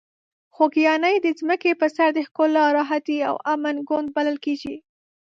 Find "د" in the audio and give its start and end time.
1.21-1.27, 2.13-2.19